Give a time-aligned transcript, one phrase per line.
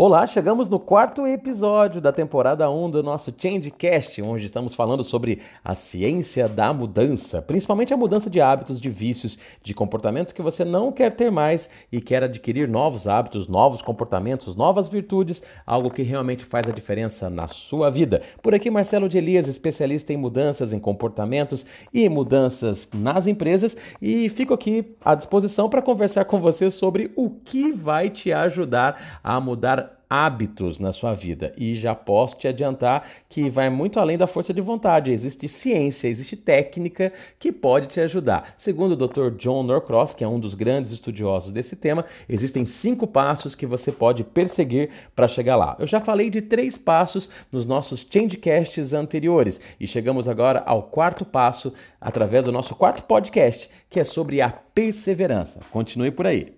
[0.00, 5.40] Olá, chegamos no quarto episódio da temporada 1 do nosso Changecast, onde estamos falando sobre
[5.64, 10.64] a ciência da mudança, principalmente a mudança de hábitos, de vícios, de comportamentos que você
[10.64, 16.04] não quer ter mais e quer adquirir novos hábitos, novos comportamentos, novas virtudes, algo que
[16.04, 18.22] realmente faz a diferença na sua vida.
[18.40, 24.28] Por aqui, Marcelo de Elias, especialista em mudanças em comportamentos e mudanças nas empresas, e
[24.28, 29.40] fico aqui à disposição para conversar com você sobre o que vai te ajudar a
[29.40, 31.52] mudar hábitos na sua vida.
[31.56, 35.10] E já posso te adiantar que vai muito além da força de vontade.
[35.10, 38.54] Existe ciência, existe técnica que pode te ajudar.
[38.56, 39.36] Segundo o Dr.
[39.36, 43.92] John Norcross, que é um dos grandes estudiosos desse tema, existem cinco passos que você
[43.92, 45.76] pode perseguir para chegar lá.
[45.78, 51.24] Eu já falei de três passos nos nossos Changecasts anteriores e chegamos agora ao quarto
[51.24, 55.60] passo através do nosso quarto podcast, que é sobre a perseverança.
[55.70, 56.57] Continue por aí.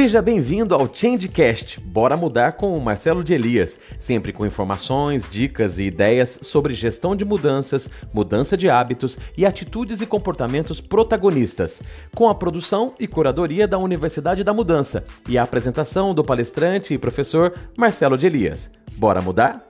[0.00, 1.78] Seja bem-vindo ao Changecast.
[1.78, 7.14] Bora mudar com o Marcelo de Elias, sempre com informações, dicas e ideias sobre gestão
[7.14, 11.82] de mudanças, mudança de hábitos e atitudes e comportamentos protagonistas,
[12.14, 16.98] com a produção e curadoria da Universidade da Mudança e a apresentação do palestrante e
[16.98, 18.70] professor Marcelo de Elias.
[18.96, 19.66] Bora mudar?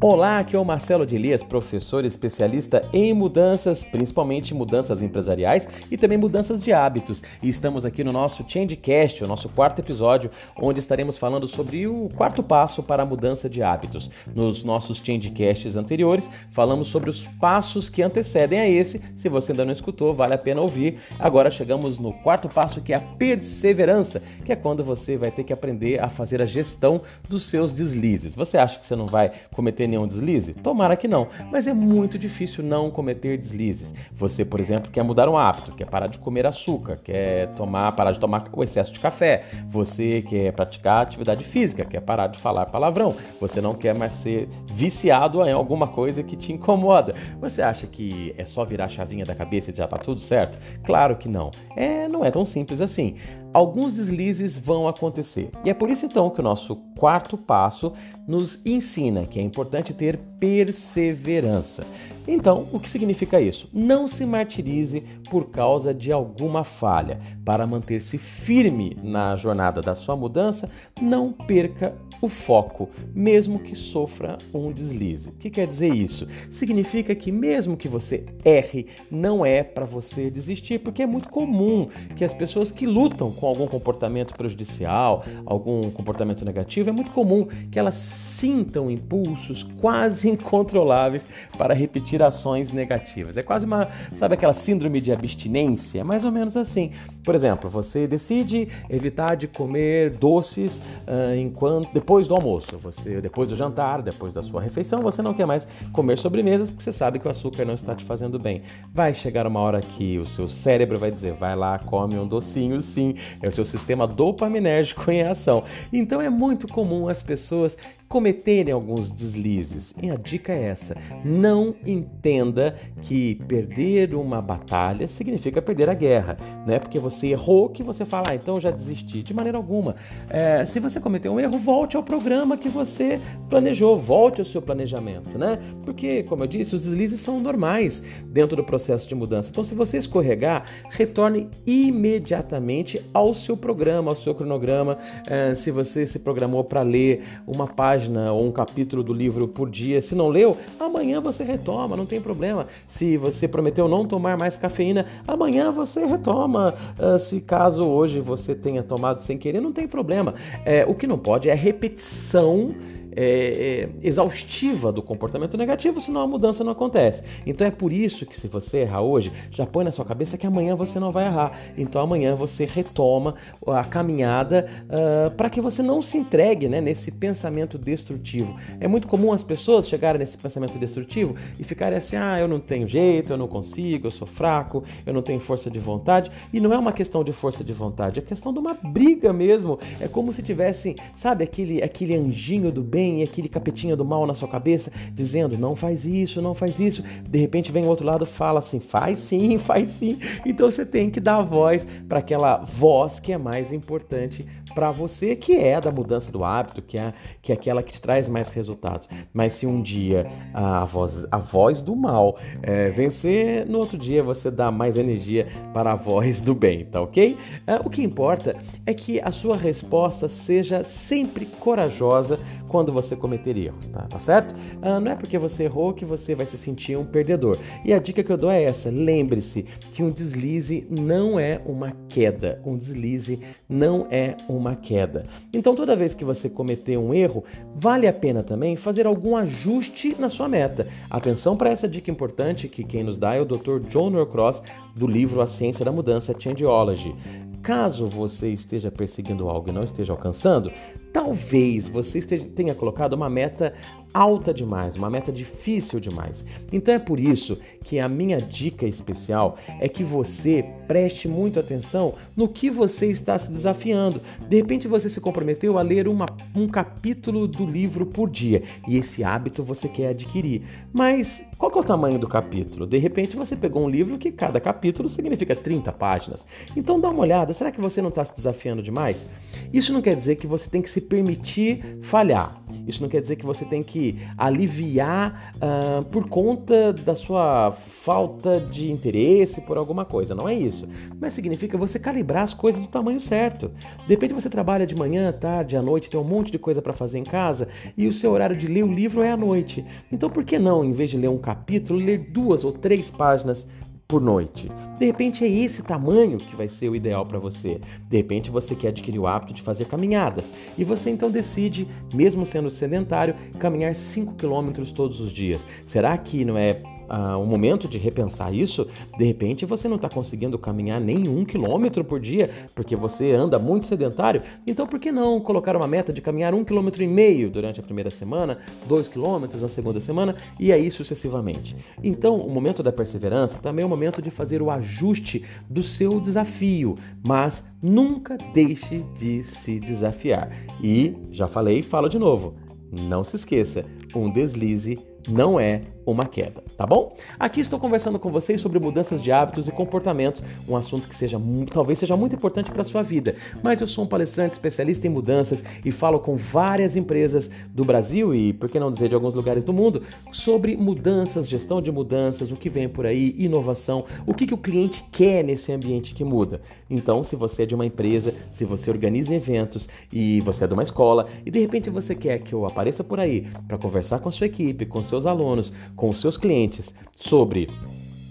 [0.00, 5.96] Olá, aqui é o Marcelo de Elias, professor especialista em mudanças, principalmente mudanças empresariais e
[5.96, 7.20] também mudanças de hábitos.
[7.42, 12.08] E estamos aqui no nosso Changecast, o nosso quarto episódio, onde estaremos falando sobre o
[12.14, 14.08] quarto passo para a mudança de hábitos.
[14.32, 19.02] Nos nossos Changecasts anteriores, falamos sobre os passos que antecedem a esse.
[19.16, 21.00] Se você ainda não escutou, vale a pena ouvir.
[21.18, 25.42] Agora chegamos no quarto passo, que é a perseverança, que é quando você vai ter
[25.42, 28.32] que aprender a fazer a gestão dos seus deslizes.
[28.36, 30.54] Você acha que você não vai cometer nenhum deslize?
[30.54, 33.94] Tomara que não, mas é muito difícil não cometer deslizes.
[34.12, 38.12] Você, por exemplo, quer mudar um hábito, quer parar de comer açúcar, quer tomar, parar
[38.12, 39.44] de tomar o excesso de café.
[39.68, 43.14] Você quer praticar atividade física, quer parar de falar palavrão.
[43.40, 47.14] Você não quer mais ser viciado em alguma coisa que te incomoda.
[47.40, 50.58] Você acha que é só virar a chavinha da cabeça e já tá tudo certo?
[50.84, 51.50] Claro que não.
[51.76, 53.16] É, não é tão simples assim
[53.52, 55.50] alguns deslizes vão acontecer.
[55.64, 57.92] E é por isso então que o nosso quarto passo
[58.26, 61.86] nos ensina que é importante ter perseverança.
[62.30, 63.70] Então, o que significa isso?
[63.72, 67.18] Não se martirize por causa de alguma falha.
[67.42, 74.38] Para manter-se firme na jornada da sua mudança, não perca o foco, mesmo que sofra
[74.52, 75.30] um deslize.
[75.30, 76.26] O que quer dizer isso?
[76.50, 81.88] Significa que, mesmo que você erre, não é para você desistir, porque é muito comum
[82.16, 87.46] que as pessoas que lutam com algum comportamento prejudicial, algum comportamento negativo, é muito comum
[87.70, 93.36] que elas sintam impulsos quase incontroláveis para repetir ações negativas.
[93.36, 96.00] É quase uma, sabe aquela síndrome de abstinência?
[96.00, 96.92] É mais ou menos assim.
[97.24, 103.48] Por exemplo, você decide evitar de comer doces uh, enquanto depois do almoço, você depois
[103.48, 107.18] do jantar, depois da sua refeição, você não quer mais comer sobremesas porque você sabe
[107.18, 108.62] que o açúcar não está te fazendo bem.
[108.92, 112.80] Vai chegar uma hora que o seu cérebro vai dizer: "Vai lá, come um docinho,
[112.80, 113.14] sim".
[113.42, 115.64] É o seu sistema dopaminérgico em ação.
[115.92, 117.76] Então é muito comum as pessoas
[118.08, 119.94] cometerem alguns deslizes.
[120.02, 126.38] E a dica é essa: não entenda que perder uma batalha significa perder a guerra.
[126.66, 129.22] Não é porque você errou que você fala, ah, então já desisti.
[129.22, 129.96] De maneira alguma.
[130.30, 133.20] É, se você cometeu um erro, volte ao programa que você
[133.50, 135.58] planejou, volte ao seu planejamento, né?
[135.84, 139.50] Porque, como eu disse, os deslizes são normais dentro do processo de mudança.
[139.50, 144.96] Então, se você escorregar, retorne imediatamente ao seu programa, ao seu cronograma.
[145.26, 149.48] É, se você se programou para ler uma página página ou um capítulo do livro
[149.48, 150.00] por dia.
[150.00, 152.66] Se não leu, amanhã você retoma, não tem problema.
[152.86, 156.74] Se você prometeu não tomar mais cafeína, amanhã você retoma.
[156.96, 160.34] Uh, se caso hoje você tenha tomado sem querer, não tem problema.
[160.64, 162.72] É, o que não pode é repetição
[163.20, 167.24] é, é, exaustiva do comportamento negativo, senão a mudança não acontece.
[167.44, 170.46] Então é por isso que se você errar hoje, já põe na sua cabeça que
[170.46, 171.58] amanhã você não vai errar.
[171.76, 173.34] Então amanhã você retoma
[173.66, 178.54] a caminhada uh, para que você não se entregue né, nesse pensamento destrutivo.
[178.78, 182.60] É muito comum as pessoas chegarem nesse pensamento destrutivo e ficarem assim: ah, eu não
[182.60, 186.30] tenho jeito, eu não consigo, eu sou fraco, eu não tenho força de vontade.
[186.52, 189.76] E não é uma questão de força de vontade, é questão de uma briga mesmo.
[190.00, 194.26] É como se tivessem, sabe, aquele, aquele anjinho do bem vem aquele capetinha do mal
[194.26, 197.02] na sua cabeça dizendo não faz isso, não faz isso.
[197.28, 200.18] De repente vem o outro lado fala assim, faz sim, faz sim.
[200.44, 205.34] Então você tem que dar voz para aquela voz que é mais importante para você,
[205.36, 207.12] que é da mudança do hábito, que é,
[207.42, 209.08] que é aquela que te traz mais resultados.
[209.32, 214.22] Mas se um dia a voz, a voz do mal é, vencer, no outro dia
[214.22, 217.36] você dá mais energia para a voz do bem, tá ok?
[217.66, 218.56] É, o que importa
[218.86, 222.38] é que a sua resposta seja sempre corajosa
[222.68, 224.54] quando você cometer erros, tá, tá certo?
[224.82, 227.58] Ah, não é porque você errou que você vai se sentir um perdedor.
[227.84, 231.92] E a dica que eu dou é essa: lembre-se que um deslize não é uma
[232.08, 235.24] queda, um deslize não é uma queda.
[235.52, 237.44] Então, toda vez que você cometer um erro,
[237.74, 240.86] vale a pena também fazer algum ajuste na sua meta.
[241.08, 243.80] Atenção para essa dica importante que quem nos dá é o Dr.
[243.88, 244.62] John Norcross
[244.94, 247.14] do livro A Ciência da Mudança, Changeology.
[247.62, 250.72] Caso você esteja perseguindo algo e não esteja alcançando,
[251.12, 253.74] talvez você esteja, tenha colocado uma meta
[254.12, 256.44] alta demais, uma meta difícil demais.
[256.72, 262.14] Então é por isso que a minha dica especial é que você preste muita atenção
[262.36, 264.20] no que você está se desafiando.
[264.48, 268.96] De repente você se comprometeu a ler uma, um capítulo do livro por dia e
[268.96, 270.62] esse hábito você quer adquirir.
[270.92, 272.86] Mas qual é o tamanho do capítulo?
[272.86, 276.46] De repente você pegou um livro que cada capítulo significa 30 páginas.
[276.76, 279.26] Então dá uma olhada, será que você não está se desafiando demais?
[279.72, 282.62] Isso não quer dizer que você tem que se permitir falhar.
[282.88, 288.58] Isso não quer dizer que você tem que aliviar uh, por conta da sua falta
[288.58, 290.34] de interesse por alguma coisa.
[290.34, 290.88] Não é isso.
[291.20, 293.70] Mas significa você calibrar as coisas do tamanho certo.
[294.06, 296.94] De repente você trabalha de manhã, tarde, à noite, tem um monte de coisa para
[296.94, 299.84] fazer em casa e o seu horário de ler o livro é à noite.
[300.10, 303.68] Então por que não, em vez de ler um capítulo, ler duas ou três páginas
[304.08, 304.72] por noite.
[304.98, 307.78] De repente é esse tamanho que vai ser o ideal para você.
[308.08, 312.46] De repente você quer adquirir o hábito de fazer caminhadas e você então decide, mesmo
[312.46, 315.66] sendo sedentário, caminhar 5 quilômetros todos os dias.
[315.84, 320.08] Será que não é uh, um momento de repensar isso, de repente você não está
[320.08, 324.42] conseguindo caminhar nem um quilômetro por dia porque você anda muito sedentário.
[324.66, 327.82] Então por que não colocar uma meta de caminhar um quilômetro e meio durante a
[327.82, 331.76] primeira semana, dois quilômetros na segunda semana e aí sucessivamente?
[332.02, 336.20] Então o momento da perseverança também é o momento de fazer o ajuste do seu
[336.20, 336.94] desafio,
[337.26, 340.50] mas nunca deixe de se desafiar.
[340.82, 342.54] E já falei, falo de novo.
[342.90, 343.84] Não se esqueça,
[344.14, 347.14] um deslize não é uma queda, tá bom?
[347.38, 351.38] Aqui estou conversando com vocês sobre mudanças de hábitos e comportamentos, um assunto que seja
[351.70, 353.36] talvez seja muito importante para a sua vida.
[353.62, 358.34] Mas eu sou um palestrante especialista em mudanças e falo com várias empresas do Brasil
[358.34, 360.02] e, por que não dizer, de alguns lugares do mundo,
[360.32, 364.58] sobre mudanças, gestão de mudanças, o que vem por aí, inovação, o que, que o
[364.58, 366.62] cliente quer nesse ambiente que muda.
[366.88, 370.72] Então, se você é de uma empresa, se você organiza eventos e você é de
[370.72, 374.30] uma escola e de repente você quer que eu apareça por aí para conversar com
[374.30, 377.68] a sua equipe, com seus alunos, com os seus clientes sobre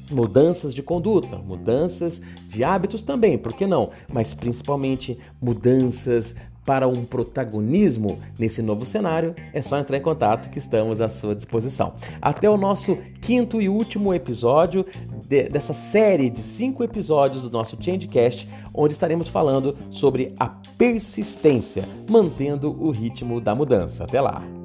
[0.09, 3.89] mudanças de conduta, mudanças de hábitos também, por que não?
[4.11, 6.35] Mas principalmente mudanças
[6.65, 11.33] para um protagonismo nesse novo cenário, é só entrar em contato que estamos à sua
[11.33, 11.93] disposição.
[12.21, 14.85] Até o nosso quinto e último episódio
[15.25, 21.87] de, dessa série de cinco episódios do nosso Changecast, onde estaremos falando sobre a persistência,
[22.09, 24.03] mantendo o ritmo da mudança.
[24.03, 24.56] Até lá!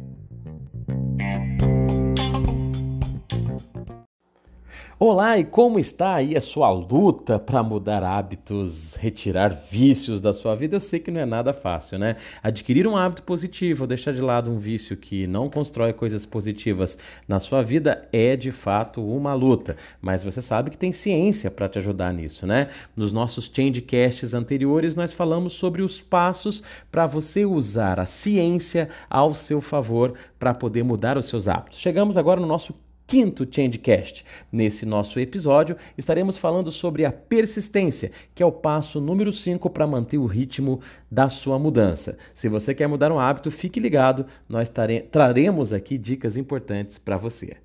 [4.97, 10.55] Olá, e como está aí a sua luta para mudar hábitos, retirar vícios da sua
[10.55, 10.77] vida?
[10.77, 12.15] Eu sei que não é nada fácil, né?
[12.41, 16.97] Adquirir um hábito positivo, deixar de lado um vício que não constrói coisas positivas
[17.27, 21.67] na sua vida é de fato uma luta, mas você sabe que tem ciência para
[21.67, 22.69] te ajudar nisso, né?
[22.95, 29.33] Nos nossos changecasts anteriores nós falamos sobre os passos para você usar a ciência ao
[29.33, 31.79] seu favor para poder mudar os seus hábitos.
[31.79, 32.73] Chegamos agora no nosso
[33.07, 34.25] quinto Changecast.
[34.51, 39.87] Nesse nosso episódio, estaremos falando sobre a persistência, que é o passo número 5 para
[39.87, 42.17] manter o ritmo da sua mudança.
[42.33, 44.69] Se você quer mudar um hábito, fique ligado, nós
[45.11, 47.57] traremos aqui dicas importantes para você.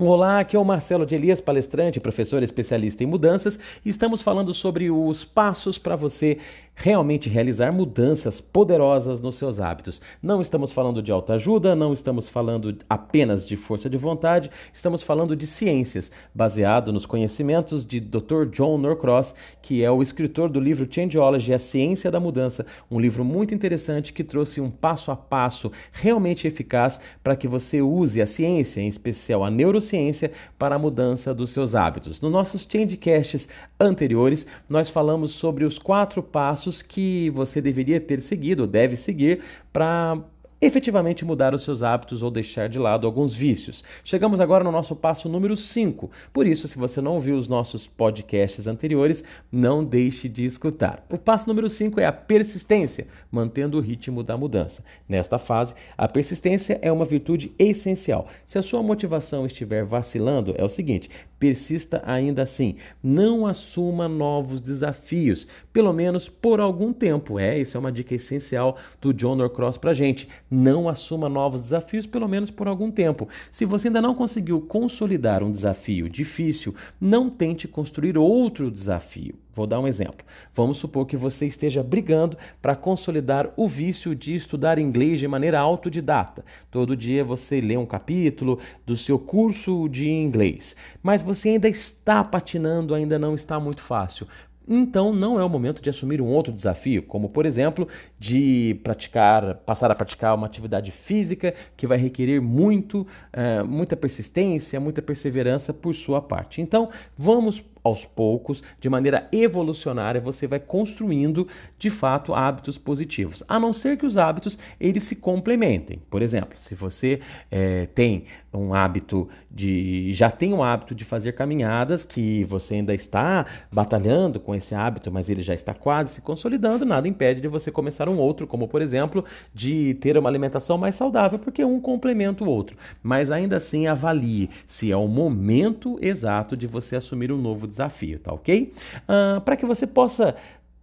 [0.00, 4.52] Olá, aqui é o Marcelo de Elias, palestrante, professor especialista em mudanças, e estamos falando
[4.52, 6.38] sobre os passos para você
[6.74, 10.02] realmente realizar mudanças poderosas nos seus hábitos.
[10.20, 15.36] Não estamos falando de autoajuda, não estamos falando apenas de força de vontade, estamos falando
[15.36, 18.46] de ciências, baseado nos conhecimentos de Dr.
[18.50, 23.24] John Norcross, que é o escritor do livro Changeology, a ciência da mudança, um livro
[23.24, 28.26] muito interessante que trouxe um passo a passo realmente eficaz para que você use a
[28.26, 32.20] ciência, em especial a neurociência, para a mudança dos seus hábitos.
[32.20, 38.20] Nos nossos Changecasts anteriores, nós falamos sobre os quatro passos passos que você deveria ter
[38.20, 39.40] seguido, deve seguir,
[39.72, 40.18] para
[40.60, 43.84] efetivamente mudar os seus hábitos ou deixar de lado alguns vícios.
[44.02, 46.10] Chegamos agora no nosso passo número 5.
[46.32, 51.04] Por isso, se você não ouviu os nossos podcasts anteriores, não deixe de escutar.
[51.10, 54.82] O passo número 5 é a persistência, mantendo o ritmo da mudança.
[55.06, 58.26] Nesta fase, a persistência é uma virtude essencial.
[58.46, 61.10] Se a sua motivação estiver vacilando, é o seguinte:
[61.44, 62.76] persista ainda assim.
[63.02, 67.38] Não assuma novos desafios, pelo menos por algum tempo.
[67.38, 72.06] É, isso é uma dica essencial do John Norcross pra gente não assuma novos desafios,
[72.06, 73.28] pelo menos por algum tempo.
[73.52, 79.43] Se você ainda não conseguiu consolidar um desafio difícil, não tente construir outro desafio.
[79.54, 80.26] Vou dar um exemplo.
[80.52, 85.60] Vamos supor que você esteja brigando para consolidar o vício de estudar inglês de maneira
[85.60, 86.44] autodidata.
[86.70, 92.24] Todo dia você lê um capítulo do seu curso de inglês, mas você ainda está
[92.24, 94.26] patinando, ainda não está muito fácil.
[94.66, 97.86] Então não é o momento de assumir um outro desafio, como por exemplo,
[98.18, 104.80] de praticar, passar a praticar uma atividade física que vai requerer muito, uh, muita persistência,
[104.80, 106.62] muita perseverança por sua parte.
[106.62, 111.46] Então vamos aos poucos, de maneira evolucionária, você vai construindo
[111.78, 113.44] de fato hábitos positivos.
[113.46, 116.00] A não ser que os hábitos eles se complementem.
[116.08, 121.32] Por exemplo, se você é, tem um hábito de já tem um hábito de fazer
[121.32, 126.20] caminhadas que você ainda está batalhando com esse hábito, mas ele já está quase se
[126.22, 130.78] consolidando, nada impede de você começar um outro, como por exemplo, de ter uma alimentação
[130.78, 132.78] mais saudável, porque um complementa o outro.
[133.02, 138.18] Mas ainda assim avalie se é o momento exato de você assumir um novo desafio,
[138.18, 138.72] tá ok?
[139.02, 140.34] Uh, Para que você possa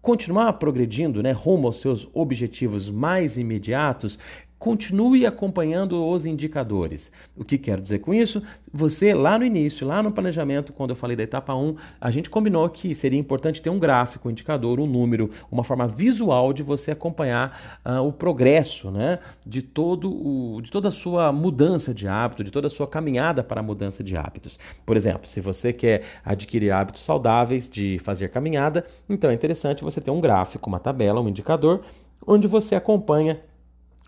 [0.02, 4.20] continuar progredindo né, rumo aos seus objetivos mais imediatos,
[4.62, 7.12] continue acompanhando os indicadores.
[7.36, 8.44] O que quero dizer com isso?
[8.72, 12.30] Você, lá no início, lá no planejamento, quando eu falei da etapa 1, a gente
[12.30, 16.62] combinou que seria importante ter um gráfico, um indicador, um número, uma forma visual de
[16.62, 22.08] você acompanhar uh, o progresso né, de, todo o, de toda a sua mudança de
[22.08, 24.60] hábito, de toda a sua caminhada para a mudança de hábitos.
[24.86, 30.00] Por exemplo, se você quer adquirir hábitos saudáveis de fazer caminhada, então é interessante você
[30.00, 31.82] ter um gráfico, uma tabela, um indicador,
[32.28, 33.40] onde você acompanha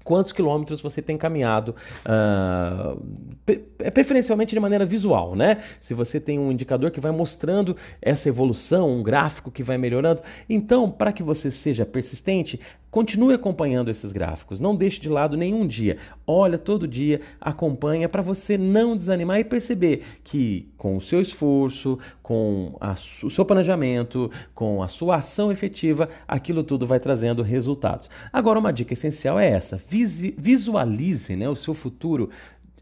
[0.03, 3.01] quantos quilômetros você tem caminhado, uh,
[3.91, 5.63] preferencialmente de maneira visual, né?
[5.79, 10.21] Se você tem um indicador que vai mostrando essa evolução, um gráfico que vai melhorando,
[10.49, 12.59] então, para que você seja persistente,
[12.93, 15.97] Continue acompanhando esses gráficos, não deixe de lado nenhum dia.
[16.27, 21.97] Olha todo dia, acompanha para você não desanimar e perceber que com o seu esforço,
[22.21, 28.11] com a, o seu planejamento, com a sua ação efetiva, aquilo tudo vai trazendo resultados.
[28.31, 29.81] Agora, uma dica essencial é essa:
[30.37, 32.29] visualize né, o seu futuro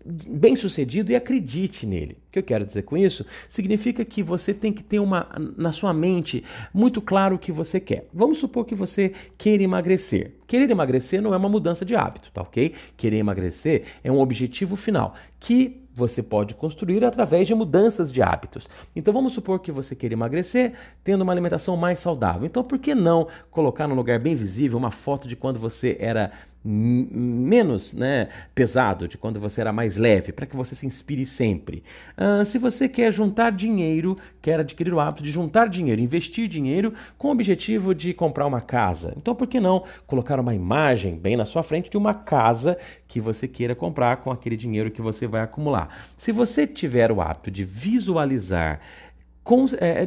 [0.05, 2.17] bem sucedido e acredite nele.
[2.27, 3.25] O que eu quero dizer com isso?
[3.49, 5.27] Significa que você tem que ter uma
[5.57, 6.43] na sua mente
[6.73, 8.07] muito claro o que você quer.
[8.13, 10.33] Vamos supor que você queira emagrecer.
[10.47, 12.73] Querer emagrecer não é uma mudança de hábito, tá ok?
[12.97, 18.67] Querer emagrecer é um objetivo final que você pode construir através de mudanças de hábitos.
[18.95, 22.45] Então vamos supor que você queira emagrecer tendo uma alimentação mais saudável.
[22.45, 26.31] Então por que não colocar num lugar bem visível uma foto de quando você era
[26.63, 31.83] menos né, pesado, de quando você era mais leve, para que você se inspire sempre.
[32.17, 36.93] Uh, se você quer juntar dinheiro, quer adquirir o hábito de juntar dinheiro, investir dinheiro
[37.17, 41.35] com o objetivo de comprar uma casa, então por que não colocar uma imagem bem
[41.35, 42.77] na sua frente de uma casa
[43.07, 45.89] que você queira comprar com aquele dinheiro que você vai acumular?
[46.15, 48.79] Se você tiver o hábito de visualizar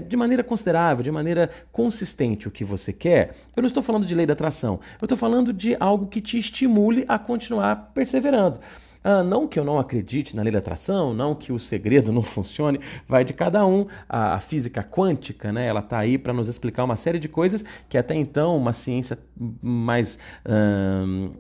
[0.09, 4.15] de maneira considerável, de maneira consistente o que você quer, eu não estou falando de
[4.15, 8.61] lei da atração, eu estou falando de algo que te estimule a continuar perseverando.
[9.07, 12.23] Ah, não que eu não acredite na lei da atração, não que o segredo não
[12.23, 13.87] funcione, vai de cada um.
[14.09, 17.63] A, a física quântica, né, ela está aí para nos explicar uma série de coisas
[17.87, 19.19] que até então uma ciência
[19.61, 20.19] mais.
[20.49, 21.33] Hum,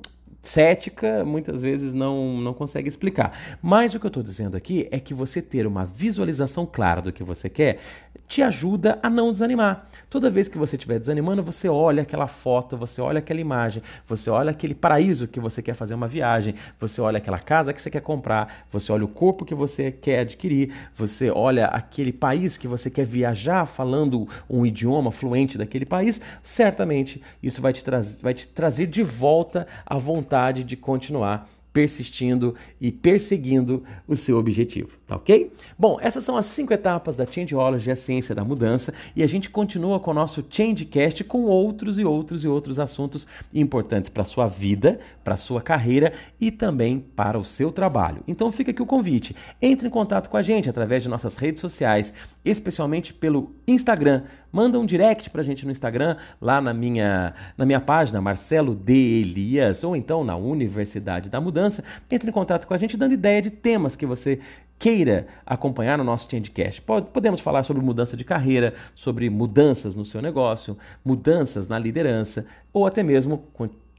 [0.48, 3.36] cética muitas vezes não, não consegue explicar.
[3.62, 7.12] Mas o que eu estou dizendo aqui é que você ter uma visualização clara do
[7.12, 7.78] que você quer
[8.26, 9.86] te ajuda a não desanimar.
[10.08, 14.30] Toda vez que você estiver desanimando, você olha aquela foto, você olha aquela imagem, você
[14.30, 17.90] olha aquele paraíso que você quer fazer uma viagem, você olha aquela casa que você
[17.90, 22.66] quer comprar, você olha o corpo que você quer adquirir, você olha aquele país que
[22.66, 27.84] você quer viajar falando um idioma fluente daquele país, certamente isso vai te,
[28.22, 29.98] vai te trazer de volta a
[30.34, 35.50] vontade de continuar persistindo e perseguindo o seu objetivo, tá ok?
[35.76, 39.50] Bom, essas são as cinco etapas da Changeology, a ciência da mudança, e a gente
[39.50, 44.26] continua com o nosso Changecast com outros e outros e outros assuntos importantes para a
[44.26, 48.22] sua vida, para a sua carreira e também para o seu trabalho.
[48.28, 51.60] Então fica aqui o convite, entre em contato com a gente através de nossas redes
[51.60, 52.14] sociais,
[52.44, 54.22] especialmente pelo Instagram,
[54.54, 58.94] manda um direct pra gente no Instagram, lá na minha, na minha página, Marcelo D.
[59.20, 61.82] Elias, ou então na Universidade da Mudança.
[62.08, 64.38] Entre em contato com a gente dando ideia de temas que você
[64.78, 66.80] queira acompanhar no nosso Changecast.
[67.12, 72.86] Podemos falar sobre mudança de carreira, sobre mudanças no seu negócio, mudanças na liderança, ou
[72.86, 73.48] até mesmo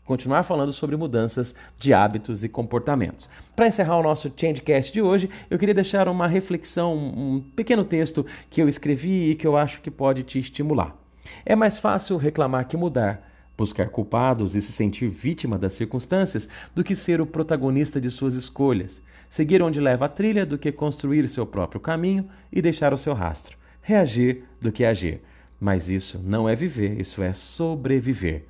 [0.06, 3.28] continuar falando sobre mudanças de hábitos e comportamentos.
[3.56, 8.26] Para encerrar o nosso Changecast de hoje, eu queria deixar uma reflexão, um pequeno texto
[8.50, 10.96] que eu escrevi e que eu acho que pode te estimular.
[11.44, 16.84] É mais fácil reclamar que mudar, buscar culpados e se sentir vítima das circunstâncias do
[16.84, 21.28] que ser o protagonista de suas escolhas, seguir onde leva a trilha do que construir
[21.28, 25.22] seu próprio caminho e deixar o seu rastro, reagir do que agir.
[25.60, 28.46] Mas isso não é viver, isso é sobreviver.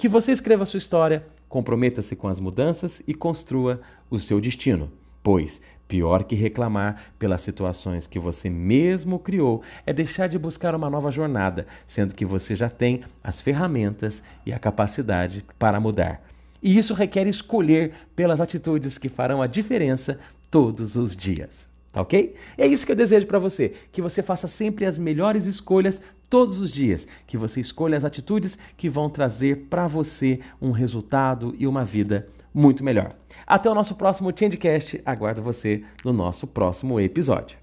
[0.00, 4.90] Que você escreva a sua história, comprometa-se com as mudanças e construa o seu destino.
[5.22, 10.88] Pois, pior que reclamar pelas situações que você mesmo criou é deixar de buscar uma
[10.88, 16.22] nova jornada, sendo que você já tem as ferramentas e a capacidade para mudar.
[16.62, 20.18] E isso requer escolher pelas atitudes que farão a diferença
[20.50, 21.69] todos os dias.
[21.92, 22.34] Tá ok?
[22.56, 26.60] É isso que eu desejo para você, que você faça sempre as melhores escolhas todos
[26.60, 31.66] os dias, que você escolha as atitudes que vão trazer para você um resultado e
[31.66, 33.12] uma vida muito melhor.
[33.46, 37.59] Até o nosso próximo Changecast, aguardo você no nosso próximo episódio.